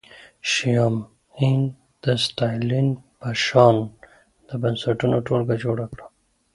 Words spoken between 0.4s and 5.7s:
شیام عین د ستالین په شان د بنسټونو ټولګه